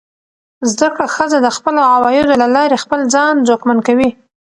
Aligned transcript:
زده 0.71 0.87
کړه 0.95 1.07
ښځه 1.15 1.37
د 1.41 1.47
خپلو 1.57 1.81
عوایدو 1.93 2.33
له 2.41 2.47
لارې 2.55 2.81
خپل 2.83 2.99
ځان 3.13 3.33
ځواکمن 3.47 3.77
کوي. 3.87 4.09